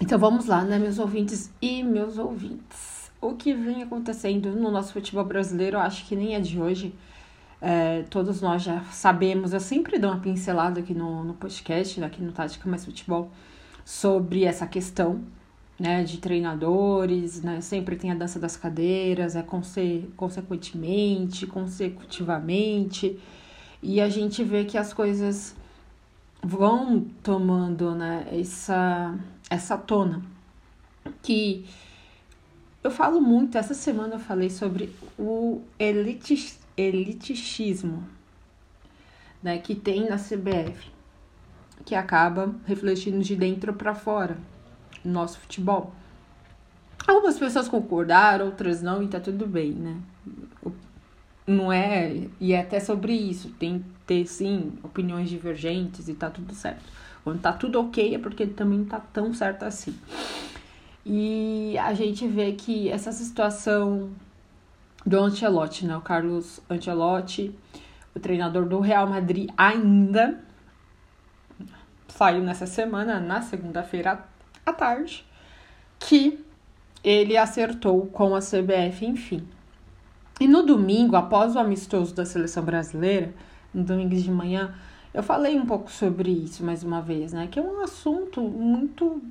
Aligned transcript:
Então 0.00 0.18
vamos 0.18 0.46
lá, 0.46 0.62
né, 0.62 0.78
meus 0.78 0.98
ouvintes 0.98 1.50
e 1.60 1.82
meus 1.82 2.18
ouvintes. 2.18 3.10
O 3.20 3.34
que 3.34 3.54
vem 3.54 3.82
acontecendo 3.82 4.50
no 4.52 4.70
nosso 4.70 4.92
futebol 4.92 5.24
brasileiro, 5.24 5.78
acho 5.78 6.06
que 6.06 6.14
nem 6.14 6.34
é 6.34 6.40
de 6.40 6.60
hoje. 6.60 6.94
É, 7.60 8.02
todos 8.10 8.42
nós 8.42 8.62
já 8.62 8.82
sabemos, 8.92 9.54
eu 9.54 9.60
sempre 9.60 9.98
dou 9.98 10.10
uma 10.10 10.20
pincelada 10.20 10.80
aqui 10.80 10.92
no, 10.92 11.24
no 11.24 11.32
podcast, 11.32 12.04
aqui 12.04 12.22
no 12.22 12.30
Tática 12.30 12.68
Mais 12.68 12.84
Futebol, 12.84 13.30
sobre 13.84 14.44
essa 14.44 14.66
questão 14.66 15.22
né, 15.78 16.04
de 16.04 16.18
treinadores, 16.18 17.42
né, 17.42 17.60
sempre 17.60 17.96
tem 17.96 18.10
a 18.10 18.14
dança 18.14 18.38
das 18.38 18.56
cadeiras, 18.56 19.34
é 19.34 19.42
conse 19.42 20.08
consequentemente, 20.16 21.46
consecutivamente, 21.46 23.18
e 23.82 24.00
a 24.00 24.08
gente 24.08 24.42
vê 24.42 24.64
que 24.64 24.76
as 24.76 24.92
coisas 24.92 25.54
vão 26.42 27.04
tomando 27.22 27.94
né, 27.94 28.26
essa, 28.30 29.14
essa 29.48 29.76
tona. 29.76 30.22
Que 31.22 31.64
eu 32.82 32.90
falo 32.90 33.20
muito, 33.20 33.58
essa 33.58 33.74
semana 33.74 34.14
eu 34.14 34.18
falei 34.18 34.50
sobre 34.50 34.94
o 35.18 35.62
elitis, 35.78 36.58
elitichismo 36.76 38.04
né, 39.42 39.58
que 39.58 39.74
tem 39.74 40.08
na 40.08 40.16
CBF, 40.16 40.90
que 41.84 41.94
acaba 41.94 42.54
refletindo 42.64 43.20
de 43.20 43.36
dentro 43.36 43.72
para 43.72 43.94
fora 43.94 44.36
no 45.04 45.12
nosso 45.12 45.38
futebol. 45.38 45.94
Algumas 47.06 47.38
pessoas 47.38 47.68
concordaram, 47.68 48.46
outras 48.46 48.82
não, 48.82 49.02
e 49.02 49.06
tá 49.06 49.20
tudo 49.20 49.46
bem, 49.46 49.70
né? 49.70 49.96
Não 51.46 51.72
é. 51.72 52.26
E 52.40 52.52
é 52.52 52.60
até 52.60 52.80
sobre 52.80 53.12
isso. 53.12 53.50
Tem 53.50 53.84
ter, 54.04 54.26
sim, 54.26 54.72
opiniões 54.82 55.28
divergentes 55.28 56.08
e 56.08 56.14
tá 56.14 56.28
tudo 56.28 56.52
certo. 56.52 56.82
Quando 57.26 57.40
tá 57.40 57.52
tudo 57.52 57.80
ok 57.80 58.14
é 58.14 58.18
porque 58.20 58.46
também 58.46 58.84
tá 58.84 59.00
tão 59.00 59.34
certo 59.34 59.64
assim. 59.64 59.98
E 61.04 61.76
a 61.76 61.92
gente 61.92 62.24
vê 62.24 62.52
que 62.52 62.88
essa 62.88 63.10
situação 63.10 64.10
do 65.04 65.18
Ancelotti, 65.18 65.86
né? 65.86 65.96
O 65.96 66.00
Carlos 66.00 66.60
Ancelotti, 66.70 67.52
o 68.14 68.20
treinador 68.20 68.64
do 68.66 68.78
Real 68.78 69.08
Madrid 69.08 69.50
ainda 69.56 70.38
saiu 72.06 72.44
nessa 72.44 72.64
semana, 72.64 73.18
na 73.18 73.42
segunda-feira 73.42 74.24
à 74.64 74.72
tarde, 74.72 75.26
que 75.98 76.38
ele 77.02 77.36
acertou 77.36 78.06
com 78.06 78.36
a 78.36 78.38
CBF, 78.38 79.04
enfim. 79.04 79.44
E 80.38 80.46
no 80.46 80.62
domingo, 80.62 81.16
após 81.16 81.56
o 81.56 81.58
amistoso 81.58 82.14
da 82.14 82.24
seleção 82.24 82.62
brasileira, 82.62 83.34
no 83.74 83.82
domingo 83.82 84.14
de 84.14 84.30
manhã, 84.30 84.72
eu 85.16 85.22
falei 85.22 85.58
um 85.58 85.64
pouco 85.64 85.90
sobre 85.90 86.30
isso 86.30 86.62
mais 86.62 86.84
uma 86.84 87.00
vez, 87.00 87.32
né? 87.32 87.48
Que 87.50 87.58
é 87.58 87.62
um 87.62 87.80
assunto 87.80 88.42
muito 88.42 89.22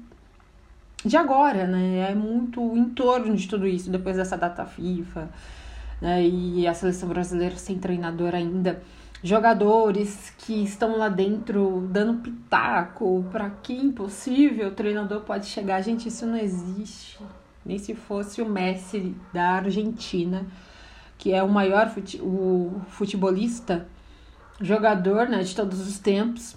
de 1.06 1.16
agora, 1.16 1.68
né? 1.68 2.10
É 2.10 2.16
muito 2.16 2.60
em 2.76 2.86
torno 2.86 3.36
de 3.36 3.48
tudo 3.48 3.68
isso, 3.68 3.92
depois 3.92 4.18
dessa 4.18 4.36
data 4.36 4.66
FIFA, 4.66 5.30
né? 6.02 6.28
E 6.28 6.66
a 6.66 6.74
seleção 6.74 7.08
brasileira 7.08 7.56
sem 7.56 7.78
treinador 7.78 8.34
ainda. 8.34 8.82
Jogadores 9.24 10.34
que 10.40 10.64
estão 10.64 10.98
lá 10.98 11.08
dentro 11.08 11.88
dando 11.92 12.20
pitaco 12.20 13.24
para 13.32 13.52
que 13.52 13.74
impossível 13.74 14.70
o 14.70 14.72
treinador 14.72 15.22
pode 15.22 15.46
chegar. 15.46 15.84
Gente, 15.84 16.08
isso 16.08 16.26
não 16.26 16.36
existe. 16.36 17.20
Nem 17.64 17.78
se 17.78 17.94
fosse 17.94 18.42
o 18.42 18.50
Messi 18.50 19.16
da 19.32 19.50
Argentina, 19.52 20.48
que 21.16 21.32
é 21.32 21.44
o 21.44 21.50
maior 21.50 21.90
fute 21.90 22.20
o 22.20 22.82
futebolista, 22.88 23.88
jogador 24.60 25.28
né, 25.28 25.44
de 25.44 25.56
todos 25.56 25.86
os 25.86 26.00
tempos, 26.00 26.56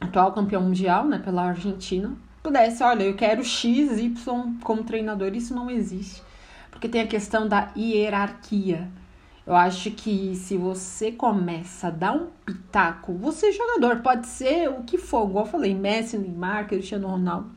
atual 0.00 0.32
campeão 0.32 0.62
mundial 0.62 1.04
né, 1.04 1.18
pela 1.18 1.48
Argentina, 1.48 2.16
pudesse, 2.42 2.82
olha, 2.82 3.02
eu 3.02 3.14
quero 3.14 3.44
X, 3.44 3.98
Y 3.98 4.54
como 4.62 4.84
treinador, 4.84 5.34
isso 5.34 5.54
não 5.54 5.70
existe. 5.70 6.22
Porque 6.70 6.88
tem 6.88 7.00
a 7.00 7.06
questão 7.06 7.48
da 7.48 7.72
hierarquia. 7.76 8.88
Eu 9.44 9.56
acho 9.56 9.90
que 9.90 10.34
se 10.36 10.56
você 10.56 11.10
começa 11.10 11.88
a 11.88 11.90
dar 11.90 12.12
um 12.12 12.28
pitaco, 12.44 13.14
você 13.14 13.48
é 13.48 13.52
jogador, 13.52 14.02
pode 14.02 14.26
ser 14.26 14.68
o 14.68 14.82
que 14.82 14.98
for, 14.98 15.26
igual 15.26 15.46
eu 15.46 15.50
falei, 15.50 15.74
Messi, 15.74 16.18
Neymar, 16.18 16.68
Cristiano 16.68 17.08
Ronaldo, 17.08 17.50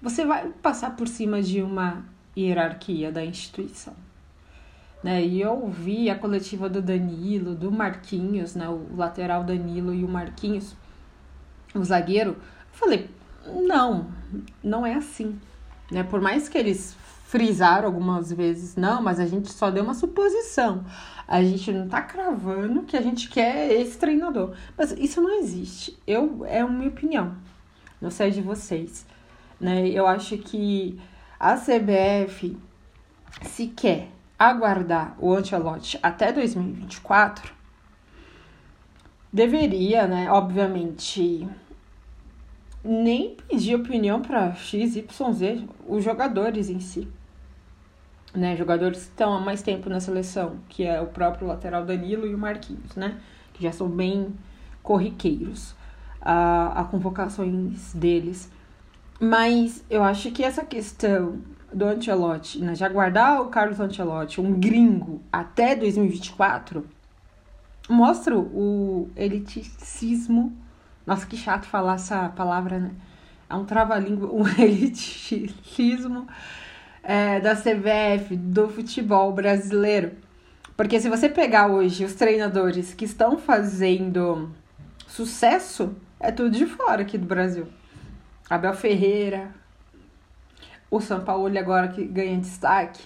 você 0.00 0.26
vai 0.26 0.48
passar 0.62 0.94
por 0.94 1.08
cima 1.08 1.42
de 1.42 1.62
uma 1.62 2.04
hierarquia 2.36 3.10
da 3.10 3.24
instituição. 3.24 3.94
Né? 5.02 5.24
E 5.24 5.40
eu 5.40 5.68
vi 5.68 6.10
a 6.10 6.18
coletiva 6.18 6.68
do 6.68 6.82
Danilo, 6.82 7.54
do 7.54 7.70
Marquinhos, 7.70 8.54
né? 8.54 8.68
o 8.68 8.96
lateral 8.96 9.44
Danilo 9.44 9.94
e 9.94 10.04
o 10.04 10.08
Marquinhos, 10.08 10.74
o 11.74 11.84
zagueiro. 11.84 12.30
Eu 12.30 12.36
falei, 12.72 13.10
não, 13.46 14.08
não 14.62 14.86
é 14.86 14.94
assim. 14.94 15.38
Né? 15.90 16.02
Por 16.02 16.20
mais 16.20 16.48
que 16.48 16.58
eles 16.58 16.96
frisaram 17.26 17.86
algumas 17.86 18.32
vezes, 18.32 18.76
não, 18.76 19.02
mas 19.02 19.18
a 19.18 19.26
gente 19.26 19.52
só 19.52 19.70
deu 19.70 19.84
uma 19.84 19.94
suposição. 19.94 20.84
A 21.26 21.42
gente 21.42 21.72
não 21.72 21.88
tá 21.88 22.00
cravando 22.00 22.82
que 22.82 22.96
a 22.96 23.02
gente 23.02 23.28
quer 23.28 23.72
esse 23.72 23.98
treinador. 23.98 24.54
Mas 24.76 24.92
isso 24.92 25.20
não 25.20 25.38
existe. 25.38 25.98
Eu 26.06 26.44
é 26.46 26.60
a 26.60 26.68
minha 26.68 26.88
opinião. 26.88 27.36
Não 28.00 28.10
sei 28.10 28.30
de 28.30 28.40
vocês, 28.40 29.06
né? 29.60 29.88
Eu 29.88 30.06
acho 30.06 30.38
que 30.38 31.00
a 31.40 31.56
CBF 31.56 32.56
se 33.42 33.68
quer 33.68 34.08
aguardar 34.38 35.16
o 35.18 35.32
Ancelotti 35.32 35.98
até 36.02 36.32
2024, 36.32 37.52
deveria, 39.32 40.06
né, 40.06 40.30
obviamente, 40.30 41.46
nem 42.84 43.36
pedir 43.48 43.74
opinião 43.74 44.20
para 44.20 44.54
XYZ, 44.54 45.04
os 45.86 46.04
jogadores 46.04 46.70
em 46.70 46.80
si. 46.80 47.08
Né, 48.34 48.54
jogadores 48.54 49.04
que 49.04 49.10
estão 49.10 49.32
há 49.32 49.40
mais 49.40 49.62
tempo 49.62 49.88
na 49.88 49.98
seleção, 49.98 50.58
que 50.68 50.84
é 50.84 51.00
o 51.00 51.06
próprio 51.06 51.46
lateral 51.46 51.86
Danilo 51.86 52.26
e 52.26 52.34
o 52.34 52.38
Marquinhos, 52.38 52.94
né? 52.94 53.18
Que 53.54 53.62
já 53.62 53.72
são 53.72 53.88
bem 53.88 54.34
corriqueiros 54.82 55.74
a, 56.20 56.82
a 56.82 56.84
convocações 56.84 57.94
deles. 57.94 58.50
Mas 59.18 59.82
eu 59.88 60.02
acho 60.02 60.30
que 60.32 60.44
essa 60.44 60.62
questão 60.62 61.38
do 61.76 61.84
Ancelotti, 61.84 62.58
né, 62.58 62.72
de 62.72 62.84
aguardar 62.84 63.42
o 63.42 63.48
Carlos 63.48 63.78
Ancelotti, 63.78 64.40
um 64.40 64.58
gringo, 64.58 65.20
até 65.30 65.76
2024, 65.76 66.86
mostra 67.88 68.36
o 68.36 69.10
eliticismo 69.14 70.56
nossa, 71.06 71.24
que 71.24 71.36
chato 71.36 71.66
falar 71.66 71.94
essa 71.94 72.28
palavra, 72.30 72.80
né? 72.80 72.90
É 73.48 73.54
um 73.54 73.64
trava-língua, 73.64 74.28
um 74.34 74.44
elitismo 74.60 76.26
é, 77.00 77.38
da 77.38 77.54
CBF, 77.54 78.36
do 78.36 78.68
futebol 78.68 79.32
brasileiro. 79.32 80.12
Porque 80.76 81.00
se 81.00 81.08
você 81.08 81.28
pegar 81.28 81.68
hoje 81.68 82.04
os 82.04 82.14
treinadores 82.14 82.92
que 82.92 83.04
estão 83.04 83.38
fazendo 83.38 84.50
sucesso, 85.06 85.94
é 86.18 86.32
tudo 86.32 86.50
de 86.50 86.66
fora 86.66 87.02
aqui 87.02 87.16
do 87.16 87.24
Brasil. 87.24 87.68
Abel 88.50 88.74
Ferreira, 88.74 89.54
o 90.90 91.00
São 91.00 91.20
Paulo 91.20 91.56
agora 91.58 91.88
que 91.88 92.04
ganha 92.04 92.38
destaque. 92.38 93.02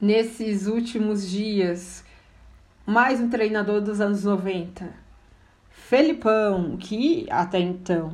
Nesses 0.00 0.66
últimos 0.66 1.28
dias, 1.28 2.04
mais 2.86 3.20
um 3.20 3.28
treinador 3.28 3.80
dos 3.80 4.00
anos 4.00 4.24
90, 4.24 4.88
Felipão, 5.70 6.76
que 6.78 7.26
até 7.30 7.58
então 7.58 8.12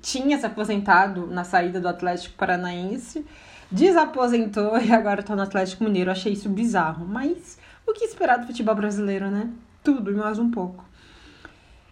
tinha 0.00 0.38
se 0.38 0.46
aposentado 0.46 1.26
na 1.26 1.44
saída 1.44 1.80
do 1.80 1.88
Atlético 1.88 2.36
Paranaense, 2.36 3.24
desaposentou 3.70 4.78
e 4.80 4.92
agora 4.92 5.20
está 5.20 5.36
no 5.36 5.42
Atlético 5.42 5.84
Mineiro. 5.84 6.10
Achei 6.10 6.32
isso 6.32 6.48
bizarro, 6.48 7.06
mas 7.06 7.58
o 7.86 7.92
que 7.92 8.04
esperar 8.04 8.38
do 8.38 8.46
futebol 8.46 8.74
brasileiro, 8.74 9.30
né? 9.30 9.50
Tudo 9.82 10.10
e 10.10 10.14
mais 10.14 10.38
um 10.38 10.50
pouco. 10.50 10.84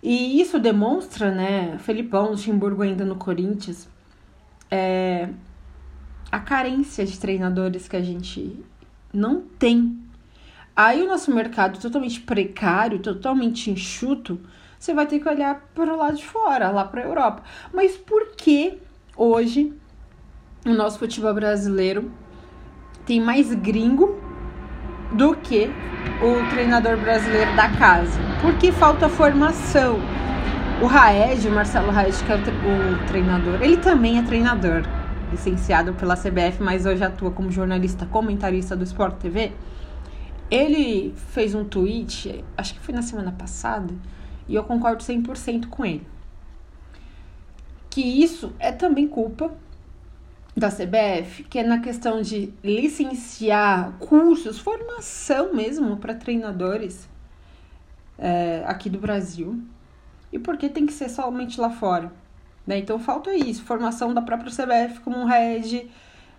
E 0.03 0.41
isso 0.41 0.59
demonstra, 0.59 1.31
né, 1.31 1.77
Felipão, 1.79 2.31
Luxemburgo 2.31 2.83
ainda 2.83 3.05
no 3.05 3.17
Corinthians, 3.17 3.87
é, 4.71 5.29
a 6.31 6.39
carência 6.39 7.05
de 7.05 7.19
treinadores 7.19 7.89
que 7.89 7.97
a 7.97 8.03
gente 8.03 8.59
não 9.13 9.41
tem. 9.41 9.99
Aí 10.75 11.03
o 11.03 11.09
nosso 11.09 11.35
mercado 11.35 11.79
totalmente 11.79 12.21
precário, 12.21 12.99
totalmente 13.01 13.71
enxuto, 13.71 14.41
você 14.79 14.95
vai 14.95 15.07
ter 15.07 15.19
que 15.19 15.29
olhar 15.29 15.69
para 15.75 15.93
o 15.93 15.97
lado 15.97 16.17
de 16.17 16.25
fora, 16.25 16.71
lá 16.71 16.85
para 16.85 17.03
a 17.03 17.05
Europa. 17.05 17.43
Mas 17.73 17.97
por 17.97 18.35
que 18.35 18.79
hoje 19.15 19.75
o 20.65 20.73
nosso 20.73 20.99
futebol 20.99 21.35
brasileiro 21.35 22.11
tem 23.05 23.21
mais 23.21 23.53
gringo 23.53 24.19
do 25.13 25.35
que 25.35 25.71
o 26.23 26.49
treinador 26.51 26.97
brasileiro 26.97 27.55
da 27.57 27.69
casa? 27.77 28.19
Porque 28.41 28.73
falta 28.73 29.09
formação. 29.09 29.99
O 30.81 30.87
Raed, 30.87 31.47
o 31.47 31.51
Marcelo 31.51 31.91
Raed, 31.91 32.25
que 32.25 32.33
é 32.33 32.37
o, 32.37 33.07
treinador, 33.07 33.61
ele 33.61 33.77
também 33.77 34.19
é 34.19 34.23
treinador, 34.23 34.83
licenciado 35.31 35.95
pela 35.95 36.17
CBF, 36.17 36.63
mas 36.63 36.87
hoje 36.87 37.03
atua 37.05 37.31
como 37.31 37.51
jornalista 37.51 38.07
comentarista 38.07 38.77
do 38.77 38.85
Sport 38.85 39.17
TV. 39.19 39.53
Ele 40.51 41.15
fez 41.17 41.55
um 41.55 41.65
tweet, 41.65 42.45
acho 42.57 42.75
que 42.75 42.81
foi 42.81 42.95
na 42.95 43.03
semana 43.03 43.33
passada, 43.33 43.95
e 44.49 44.55
eu 44.55 44.65
concordo 44.65 45.03
100% 45.03 45.69
com 45.69 45.85
ele. 45.85 46.07
que 47.89 48.01
isso 48.01 48.53
é 48.59 48.71
também 48.71 49.09
culpa 49.09 49.53
da 50.57 50.69
CBF, 50.69 51.45
que 51.45 51.59
é 51.59 51.63
na 51.65 51.81
questão 51.81 52.23
de 52.23 52.53
licenciar 52.63 53.93
cursos, 53.99 54.59
formação 54.59 55.55
mesmo 55.55 55.97
para 55.97 56.15
treinadores 56.15 57.09
é, 58.19 58.63
aqui 58.67 58.89
do 58.91 58.99
Brasil. 58.99 59.61
E 60.33 60.39
porque 60.39 60.69
tem 60.69 60.87
que 60.87 60.93
ser 60.93 61.09
somente 61.09 61.61
lá 61.61 61.71
fora. 61.71 62.13
Né? 62.67 62.79
Então 62.79 62.99
falta 62.99 63.35
isso, 63.35 63.65
formação 63.65 64.15
da 64.15 64.23
própria 64.23 64.51
CBF, 64.51 65.01
como 65.01 65.19
o 65.19 65.27
Red 65.27 65.89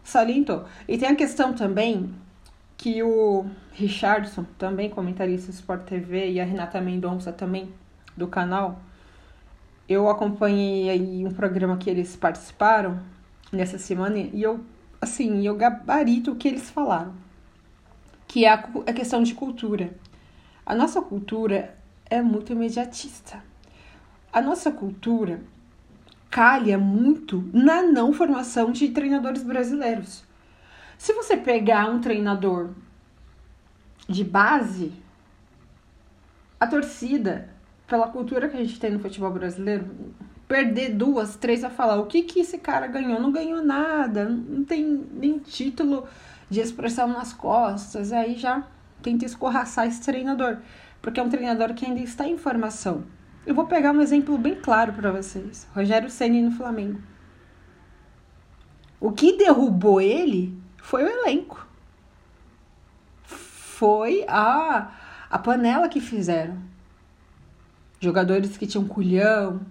salientou. 0.03 0.65
E 0.87 0.97
tem 0.97 1.09
a 1.09 1.15
questão 1.15 1.53
também 1.53 2.13
que 2.77 3.03
o 3.03 3.45
Richardson, 3.73 4.43
também 4.57 4.89
comentarista 4.89 5.51
do 5.51 5.53
Sport 5.53 5.83
TV, 5.83 6.31
e 6.31 6.41
a 6.41 6.43
Renata 6.43 6.81
Mendonça 6.81 7.31
também 7.31 7.71
do 8.17 8.27
canal, 8.27 8.79
eu 9.87 10.09
acompanhei 10.09 10.89
aí 10.89 11.25
um 11.25 11.31
programa 11.31 11.77
que 11.77 11.89
eles 11.89 12.15
participaram 12.15 12.99
nessa 13.51 13.77
semana 13.77 14.17
e 14.17 14.41
eu, 14.41 14.63
assim, 14.99 15.45
eu 15.45 15.55
gabarito 15.55 16.31
o 16.31 16.35
que 16.35 16.47
eles 16.47 16.69
falaram, 16.69 17.13
que 18.27 18.45
é 18.45 18.49
a, 18.49 18.69
a 18.87 18.93
questão 18.93 19.21
de 19.21 19.33
cultura. 19.33 19.93
A 20.65 20.73
nossa 20.73 21.01
cultura 21.01 21.77
é 22.09 22.21
muito 22.21 22.53
imediatista. 22.53 23.43
A 24.31 24.41
nossa 24.41 24.71
cultura 24.71 25.41
calha 26.31 26.77
muito 26.77 27.47
na 27.53 27.83
não 27.83 28.13
formação 28.13 28.71
de 28.71 28.87
treinadores 28.89 29.43
brasileiros. 29.43 30.23
Se 30.97 31.13
você 31.13 31.35
pegar 31.35 31.89
um 31.89 31.99
treinador 31.99 32.69
de 34.07 34.23
base, 34.23 34.93
a 36.57 36.65
torcida, 36.65 37.49
pela 37.85 38.07
cultura 38.07 38.47
que 38.47 38.55
a 38.55 38.63
gente 38.63 38.79
tem 38.79 38.91
no 38.91 38.99
futebol 38.99 39.31
brasileiro, 39.31 39.85
perder 40.47 40.95
duas, 40.95 41.35
três 41.35 41.63
a 41.63 41.69
falar 41.69 41.97
o 41.97 42.05
que 42.05 42.23
que 42.23 42.39
esse 42.39 42.57
cara 42.57 42.87
ganhou, 42.87 43.19
não 43.19 43.31
ganhou 43.31 43.61
nada, 43.63 44.25
não 44.25 44.63
tem 44.63 44.85
nem 45.13 45.37
título 45.37 46.07
de 46.49 46.61
expressão 46.61 47.07
nas 47.07 47.33
costas, 47.33 48.13
aí 48.13 48.35
já 48.35 48.63
tenta 49.01 49.25
escorraçar 49.25 49.87
esse 49.87 50.01
treinador, 50.01 50.57
porque 51.01 51.19
é 51.19 51.23
um 51.23 51.29
treinador 51.29 51.73
que 51.73 51.85
ainda 51.85 51.99
está 51.99 52.27
em 52.27 52.37
formação. 52.37 53.03
Eu 53.45 53.55
vou 53.55 53.65
pegar 53.65 53.91
um 53.91 54.01
exemplo 54.01 54.37
bem 54.37 54.55
claro 54.55 54.93
para 54.93 55.11
vocês. 55.11 55.67
Rogério 55.73 56.09
Ceni 56.09 56.41
no 56.41 56.51
Flamengo. 56.51 57.01
O 58.99 59.11
que 59.11 59.35
derrubou 59.35 59.99
ele 59.99 60.55
foi 60.77 61.03
o 61.03 61.07
elenco. 61.07 61.65
Foi 63.23 64.23
a, 64.27 64.91
a 65.29 65.39
panela 65.39 65.89
que 65.89 65.99
fizeram. 65.99 66.57
Jogadores 67.99 68.57
que 68.57 68.67
tinham 68.67 68.87
culhão, 68.87 69.61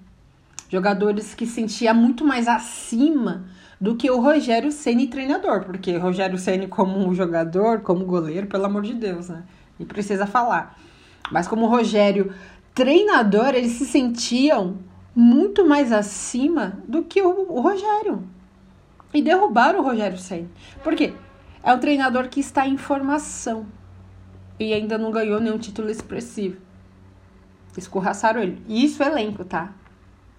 jogadores 0.69 1.35
que 1.35 1.47
sentia 1.47 1.95
muito 1.95 2.25
mais 2.25 2.49
acima 2.49 3.45
do 3.81 3.97
que 3.97 4.11
o 4.11 4.21
Rogério 4.21 4.71
Ceni 4.71 5.07
treinador, 5.07 5.65
porque 5.65 5.97
Rogério 5.97 6.39
Ceni 6.39 6.67
como 6.67 7.15
jogador, 7.15 7.81
como 7.81 8.05
goleiro, 8.05 8.49
pelo 8.49 8.67
amor 8.67 8.83
de 8.83 8.95
Deus, 8.95 9.29
né? 9.29 9.45
E 9.79 9.85
precisa 9.85 10.27
falar. 10.27 10.77
Mas 11.31 11.47
como 11.49 11.67
Rogério 11.67 12.33
treinador, 12.81 13.55
eles 13.55 13.73
se 13.73 13.85
sentiam 13.85 14.79
muito 15.15 15.69
mais 15.69 15.93
acima 15.93 16.79
do 16.89 17.05
que 17.05 17.21
o, 17.21 17.53
o 17.53 17.61
Rogério. 17.61 18.27
E 19.13 19.21
derrubaram 19.21 19.81
o 19.81 19.83
Rogério 19.83 20.17
Senna. 20.17 20.49
Por 20.83 20.97
quê? 20.97 21.13
É 21.63 21.75
um 21.75 21.79
treinador 21.79 22.31
que 22.31 22.41
está 22.41 22.67
em 22.67 22.79
formação 22.79 23.67
e 24.59 24.73
ainda 24.73 24.97
não 24.97 25.11
ganhou 25.11 25.39
nenhum 25.39 25.59
título 25.59 25.91
expressivo. 25.91 26.57
Escorraçaram 27.77 28.41
ele. 28.41 28.63
Isso 28.67 29.03
é 29.03 29.09
elenco, 29.09 29.45
tá? 29.45 29.75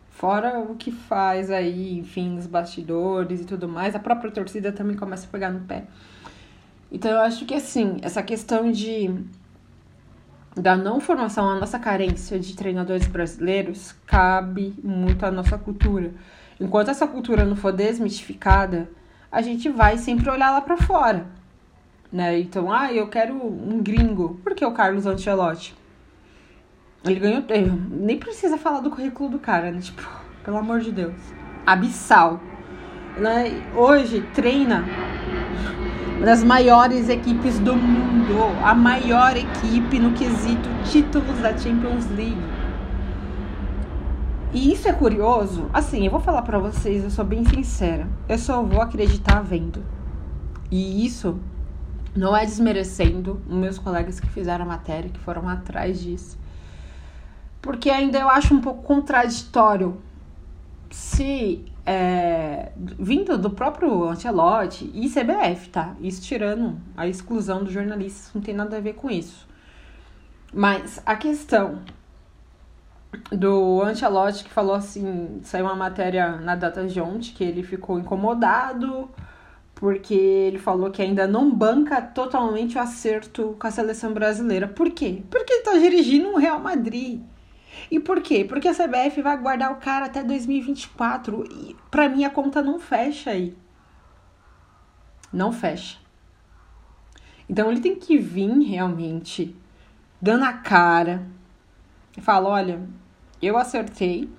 Fora 0.09 0.59
o 0.61 0.73
que 0.73 0.91
faz 0.91 1.51
aí, 1.51 1.99
enfim, 1.99 2.31
nos 2.31 2.47
bastidores 2.47 3.41
e 3.41 3.45
tudo 3.45 3.69
mais, 3.69 3.93
a 3.93 3.99
própria 3.99 4.31
torcida 4.31 4.71
também 4.71 4.97
começa 4.97 5.27
a 5.27 5.29
pegar 5.29 5.51
no 5.51 5.59
pé. 5.59 5.83
Então 6.91 7.11
eu 7.11 7.19
acho 7.19 7.45
que 7.45 7.53
assim, 7.53 7.97
essa 8.01 8.23
questão 8.23 8.71
de 8.71 9.11
da 10.55 10.75
não 10.75 10.99
formação, 10.99 11.49
a 11.49 11.59
nossa 11.59 11.79
carência 11.79 12.39
de 12.39 12.55
treinadores 12.55 13.07
brasileiros 13.07 13.95
cabe 14.05 14.73
muito 14.83 15.25
à 15.25 15.31
nossa 15.31 15.57
cultura. 15.57 16.11
Enquanto 16.59 16.89
essa 16.89 17.07
cultura 17.07 17.45
não 17.45 17.55
for 17.55 17.71
desmistificada, 17.71 18.89
a 19.31 19.41
gente 19.41 19.69
vai 19.69 19.97
sempre 19.97 20.29
olhar 20.29 20.51
lá 20.51 20.61
para 20.61 20.77
fora, 20.77 21.25
né? 22.11 22.37
Então, 22.39 22.71
ah, 22.71 22.93
eu 22.93 23.07
quero 23.07 23.33
um 23.33 23.81
gringo. 23.81 24.39
Por 24.43 24.53
que 24.53 24.65
o 24.65 24.73
Carlos 24.73 25.05
Ancelotti? 25.05 25.73
Ele 27.03 27.19
ganhou, 27.19 27.43
nem 27.89 28.19
precisa 28.19 28.57
falar 28.57 28.81
do 28.81 28.91
currículo 28.91 29.29
do 29.29 29.39
cara, 29.39 29.71
né? 29.71 29.79
Tipo, 29.79 30.07
pelo 30.43 30.57
amor 30.57 30.81
de 30.81 30.91
Deus. 30.91 31.15
Abissal. 31.65 32.39
Né? 33.17 33.51
Hoje 33.75 34.21
treina 34.33 34.85
das 36.23 36.43
maiores 36.43 37.09
equipes 37.09 37.57
do 37.59 37.75
mundo, 37.75 38.37
a 38.63 38.75
maior 38.75 39.35
equipe 39.35 39.99
no 39.99 40.13
quesito 40.13 40.69
títulos 40.85 41.39
da 41.39 41.57
Champions 41.57 42.07
League. 42.11 42.41
E 44.53 44.71
isso 44.71 44.87
é 44.87 44.93
curioso. 44.93 45.69
Assim, 45.73 46.05
eu 46.05 46.11
vou 46.11 46.19
falar 46.19 46.43
para 46.43 46.59
vocês, 46.59 47.03
eu 47.03 47.09
sou 47.09 47.25
bem 47.25 47.43
sincera. 47.45 48.07
Eu 48.29 48.37
só 48.37 48.61
vou 48.61 48.81
acreditar 48.81 49.41
vendo. 49.41 49.83
E 50.69 51.05
isso 51.05 51.39
não 52.15 52.35
é 52.35 52.45
desmerecendo 52.45 53.41
meus 53.47 53.79
colegas 53.79 54.19
que 54.19 54.27
fizeram 54.27 54.65
a 54.65 54.67
matéria, 54.67 55.09
que 55.09 55.19
foram 55.19 55.47
atrás 55.49 56.01
disso. 56.01 56.37
Porque 57.61 57.89
ainda 57.89 58.19
eu 58.19 58.29
acho 58.29 58.53
um 58.53 58.61
pouco 58.61 58.83
contraditório 58.83 59.97
se 60.89 61.63
é, 61.85 62.71
vindo 62.77 63.37
do 63.37 63.49
próprio 63.49 64.05
Ancelotti 64.05 64.89
e 64.93 65.09
CBF, 65.09 65.69
tá? 65.69 65.95
Isso 65.99 66.21
tirando 66.21 66.79
a 66.95 67.07
exclusão 67.07 67.63
dos 67.63 67.73
jornalistas, 67.73 68.31
não 68.33 68.41
tem 68.41 68.53
nada 68.53 68.77
a 68.77 68.79
ver 68.79 68.93
com 68.93 69.09
isso. 69.09 69.47
Mas 70.53 71.01
a 71.05 71.15
questão 71.15 71.79
do 73.31 73.81
Ancelotti 73.81 74.43
que 74.43 74.49
falou 74.49 74.75
assim, 74.75 75.39
saiu 75.43 75.65
uma 75.65 75.75
matéria 75.75 76.37
na 76.37 76.55
Data 76.55 76.85
de 76.85 77.01
ontem 77.01 77.33
que 77.33 77.43
ele 77.43 77.63
ficou 77.63 77.99
incomodado 77.99 79.09
porque 79.81 80.13
ele 80.13 80.59
falou 80.59 80.91
que 80.91 81.01
ainda 81.01 81.25
não 81.25 81.51
banca 81.51 81.99
totalmente 81.99 82.77
o 82.77 82.79
acerto 82.79 83.55
com 83.59 83.65
a 83.65 83.71
seleção 83.71 84.13
brasileira. 84.13 84.67
Por 84.67 84.91
quê? 84.91 85.23
Porque 85.27 85.51
ele 85.51 85.63
tá 85.63 85.73
dirigindo 85.73 86.29
o 86.29 86.37
Real 86.37 86.59
Madrid. 86.59 87.19
E 87.91 87.99
por 87.99 88.21
quê? 88.21 88.45
Porque 88.47 88.69
a 88.69 88.73
CBF 88.73 89.21
vai 89.21 89.37
guardar 89.37 89.69
o 89.69 89.75
cara 89.75 90.05
até 90.05 90.23
2024 90.23 91.45
e 91.51 91.75
para 91.91 92.07
mim 92.07 92.23
a 92.23 92.29
conta 92.29 92.61
não 92.61 92.79
fecha 92.79 93.31
aí. 93.31 93.53
Não 95.31 95.51
fecha. 95.51 95.97
Então 97.49 97.69
ele 97.69 97.81
tem 97.81 97.95
que 97.95 98.17
vir 98.17 98.49
realmente 98.61 99.53
dando 100.21 100.45
a 100.45 100.53
cara 100.53 101.27
e 102.17 102.21
falar, 102.21 102.49
olha, 102.49 102.81
eu 103.41 103.57
acertei 103.57 104.29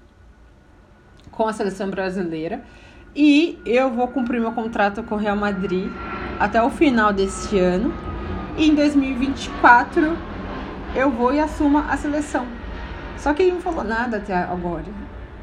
com 1.31 1.47
a 1.47 1.53
seleção 1.53 1.91
brasileira 1.91 2.65
e 3.15 3.61
eu 3.67 3.91
vou 3.91 4.09
cumprir 4.09 4.41
meu 4.41 4.53
contrato 4.53 5.03
com 5.03 5.17
o 5.17 5.19
Real 5.19 5.37
Madrid 5.37 5.93
até 6.41 6.63
o 6.63 6.71
final 6.71 7.13
deste 7.13 7.59
ano. 7.59 7.93
E 8.57 8.71
em 8.71 8.75
2024 8.75 10.17
eu 10.95 11.11
vou 11.11 11.35
e 11.35 11.41
assumo 11.41 11.79
a 11.79 11.97
seleção. 11.99 12.62
Só 13.23 13.33
que 13.33 13.43
ele 13.43 13.53
não 13.53 13.61
falou 13.61 13.85
nada 13.85 14.17
até 14.17 14.35
agora. 14.35 14.85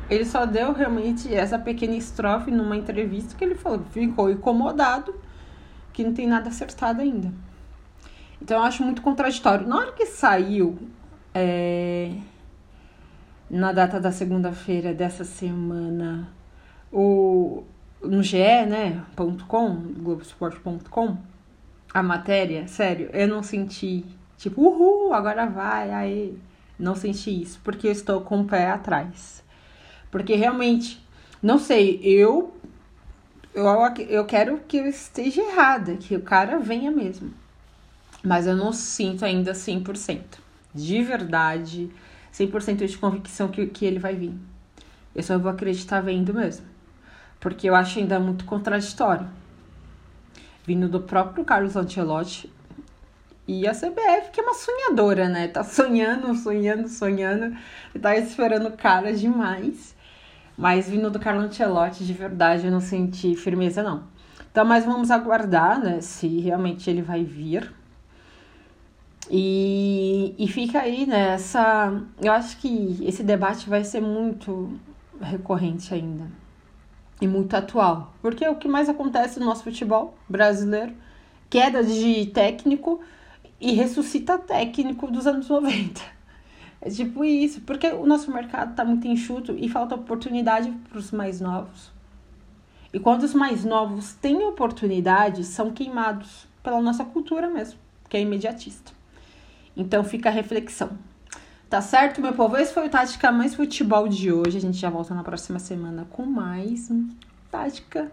Ele 0.09 0.25
só 0.25 0.45
deu 0.45 0.73
realmente 0.73 1.33
essa 1.33 1.57
pequena 1.57 1.95
estrofe 1.95 2.51
numa 2.51 2.75
entrevista 2.75 3.37
que 3.37 3.43
ele 3.45 3.55
falou, 3.55 3.85
ficou 3.89 4.29
incomodado, 4.29 5.15
que 5.93 6.03
não 6.03 6.13
tem 6.13 6.27
nada 6.27 6.49
acertado 6.49 6.99
ainda. 6.99 7.31
Então 8.41 8.57
eu 8.57 8.63
acho 8.63 8.83
muito 8.83 9.01
contraditório. 9.01 9.65
Na 9.65 9.77
hora 9.77 9.91
que 9.93 10.05
saiu, 10.05 10.77
é, 11.33 12.11
na 13.49 13.71
data 13.71 13.97
da 13.97 14.11
segunda-feira 14.11 14.93
dessa 14.93 15.23
semana, 15.23 16.27
o, 16.91 17.63
no 18.03 18.21
GE, 18.21 18.65
né, 18.67 19.05
.com, 19.47 19.75
Globoesporte.com, 19.99 21.15
a 21.93 22.03
matéria, 22.03 22.67
sério, 22.67 23.09
eu 23.13 23.25
não 23.25 23.41
senti, 23.41 24.05
tipo, 24.37 24.61
uhul, 24.63 25.13
agora 25.13 25.45
vai, 25.45 25.91
aí 25.91 26.48
não 26.79 26.95
senti 26.95 27.41
isso, 27.41 27.59
porque 27.63 27.87
eu 27.87 27.91
estou 27.91 28.21
com 28.21 28.41
o 28.41 28.45
pé 28.45 28.69
atrás. 28.69 29.43
Porque 30.09 30.35
realmente, 30.35 31.05
não 31.43 31.59
sei, 31.59 31.99
eu 32.01 32.53
eu, 33.53 33.65
eu 34.07 34.25
quero 34.25 34.59
que 34.67 34.77
eu 34.77 34.87
esteja 34.87 35.41
errada, 35.41 35.95
que 35.95 36.15
o 36.15 36.21
cara 36.21 36.59
venha 36.59 36.91
mesmo. 36.91 37.33
Mas 38.23 38.47
eu 38.47 38.55
não 38.55 38.71
sinto 38.71 39.25
ainda 39.25 39.53
100%. 39.53 40.21
De 40.73 41.01
verdade, 41.03 41.89
100% 42.33 42.85
de 42.85 42.97
convicção 42.97 43.47
que, 43.47 43.65
que 43.67 43.85
ele 43.85 43.99
vai 43.99 44.15
vir. 44.15 44.33
Eu 45.15 45.23
só 45.23 45.37
vou 45.37 45.51
acreditar 45.51 46.01
vendo 46.01 46.33
mesmo. 46.33 46.65
Porque 47.39 47.69
eu 47.69 47.75
acho 47.75 47.99
ainda 47.99 48.19
muito 48.19 48.45
contraditório. 48.45 49.27
Vindo 50.65 50.87
do 50.87 50.99
próprio 50.99 51.43
Carlos 51.43 51.75
Ancelotti, 51.75 52.51
e 53.49 53.67
a 53.67 53.71
CBF, 53.73 54.29
que 54.31 54.39
é 54.39 54.43
uma 54.43 54.53
sonhadora, 54.53 55.27
né? 55.27 55.47
Tá 55.47 55.63
sonhando, 55.63 56.35
sonhando, 56.35 56.87
sonhando. 56.87 57.57
Tá 57.99 58.15
esperando 58.15 58.71
cara 58.77 59.11
demais. 59.11 59.95
Mas 60.55 60.87
vindo 60.87 61.09
do 61.09 61.19
Carlo 61.19 61.41
Ancelotti, 61.41 62.05
de 62.05 62.13
verdade, 62.13 62.67
eu 62.67 62.71
não 62.71 62.79
senti 62.79 63.35
firmeza, 63.35 63.81
não. 63.81 64.03
Então, 64.51 64.63
mas 64.63 64.85
vamos 64.85 65.09
aguardar, 65.09 65.79
né, 65.79 65.99
se 65.99 66.27
realmente 66.41 66.87
ele 66.91 67.01
vai 67.01 67.23
vir. 67.23 67.73
E, 69.31 70.35
e 70.37 70.47
fica 70.47 70.81
aí, 70.81 71.07
né, 71.07 71.29
essa... 71.33 72.03
Eu 72.21 72.31
acho 72.33 72.57
que 72.57 72.99
esse 73.01 73.23
debate 73.23 73.67
vai 73.67 73.83
ser 73.83 74.01
muito 74.01 74.79
recorrente 75.19 75.91
ainda. 75.91 76.27
E 77.19 77.27
muito 77.27 77.55
atual. 77.55 78.13
Porque 78.21 78.47
o 78.47 78.57
que 78.57 78.67
mais 78.67 78.89
acontece 78.89 79.39
no 79.39 79.47
nosso 79.47 79.63
futebol 79.63 80.15
brasileiro, 80.27 80.93
queda 81.49 81.83
de 81.83 82.27
técnico 82.27 83.01
e 83.59 83.73
ressuscita 83.73 84.37
técnico 84.37 85.11
dos 85.11 85.27
anos 85.27 85.49
90. 85.49 86.01
É 86.81 86.89
tipo 86.89 87.25
isso, 87.25 87.61
porque 87.61 87.87
o 87.87 88.05
nosso 88.05 88.31
mercado 88.31 88.71
está 88.71 88.85
muito 88.85 89.05
enxuto 89.05 89.53
e 89.57 89.67
falta 89.67 89.95
oportunidade 89.95 90.71
para 90.89 90.97
os 90.97 91.11
mais 91.11 91.41
novos. 91.41 91.91
E 92.93 92.99
quando 92.99 93.23
os 93.23 93.33
mais 93.33 93.65
novos 93.65 94.13
têm 94.13 94.43
oportunidade, 94.43 95.43
são 95.43 95.71
queimados 95.71 96.47
pela 96.63 96.81
nossa 96.81 97.03
cultura 97.03 97.49
mesmo, 97.49 97.77
que 98.07 98.15
é 98.15 98.21
imediatista. 98.21 98.93
Então 99.75 100.03
fica 100.03 100.29
a 100.29 100.31
reflexão. 100.31 100.91
Tá 101.69 101.81
certo, 101.81 102.19
meu 102.21 102.33
povo? 102.33 102.57
Esse 102.57 102.73
foi 102.73 102.87
o 102.87 102.89
Tática 102.89 103.31
Mais 103.31 103.53
Futebol 103.53 104.07
de 104.07 104.31
hoje. 104.31 104.57
A 104.57 104.61
gente 104.61 104.77
já 104.77 104.89
volta 104.89 105.13
na 105.13 105.23
próxima 105.23 105.59
semana 105.59 106.07
com 106.09 106.25
mais 106.25 106.89
tática 107.51 108.11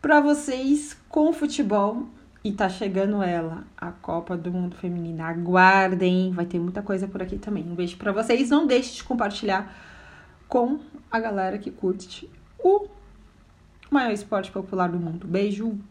para 0.00 0.20
vocês 0.20 0.96
com 1.08 1.32
futebol 1.32 2.08
e 2.44 2.52
tá 2.52 2.68
chegando 2.68 3.22
ela, 3.22 3.64
a 3.76 3.92
Copa 3.92 4.36
do 4.36 4.50
Mundo 4.50 4.76
Feminina. 4.76 5.26
Aguardem, 5.26 6.32
vai 6.32 6.44
ter 6.44 6.58
muita 6.58 6.82
coisa 6.82 7.06
por 7.06 7.22
aqui 7.22 7.38
também. 7.38 7.62
Um 7.64 7.74
beijo 7.74 7.96
para 7.96 8.10
vocês. 8.10 8.50
Não 8.50 8.66
deixe 8.66 8.96
de 8.96 9.04
compartilhar 9.04 9.72
com 10.48 10.80
a 11.10 11.20
galera 11.20 11.56
que 11.58 11.70
curte 11.70 12.28
o 12.58 12.88
maior 13.90 14.12
esporte 14.12 14.50
popular 14.50 14.88
do 14.88 14.98
mundo. 14.98 15.26
Beijo! 15.26 15.78